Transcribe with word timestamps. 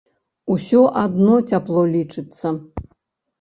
Усё 0.53 0.79
адно 1.01 1.35
цяпло 1.51 1.85
лічыцца. 1.93 2.47